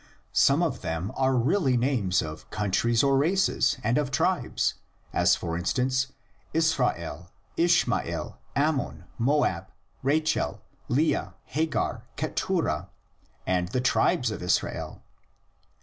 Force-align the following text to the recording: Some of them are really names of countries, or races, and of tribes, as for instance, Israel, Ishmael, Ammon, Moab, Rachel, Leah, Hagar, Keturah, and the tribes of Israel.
Some 0.33 0.63
of 0.63 0.81
them 0.81 1.11
are 1.15 1.35
really 1.35 1.77
names 1.77 2.23
of 2.23 2.49
countries, 2.49 3.03
or 3.03 3.19
races, 3.19 3.77
and 3.83 3.99
of 3.99 4.09
tribes, 4.09 4.73
as 5.13 5.35
for 5.35 5.55
instance, 5.55 6.07
Israel, 6.55 7.29
Ishmael, 7.55 8.39
Ammon, 8.55 9.03
Moab, 9.19 9.67
Rachel, 10.01 10.63
Leah, 10.87 11.35
Hagar, 11.43 12.05
Keturah, 12.15 12.89
and 13.45 13.67
the 13.67 13.79
tribes 13.79 14.31
of 14.31 14.41
Israel. 14.41 15.03